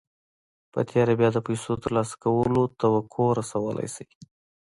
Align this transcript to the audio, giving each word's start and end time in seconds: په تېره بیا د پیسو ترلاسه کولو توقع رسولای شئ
په 0.73 0.79
تېره 0.89 1.13
بیا 1.19 1.29
د 1.33 1.37
پیسو 1.47 1.71
ترلاسه 1.83 2.15
کولو 2.23 2.61
توقع 2.81 3.27
رسولای 3.39 3.87
شئ 3.95 4.07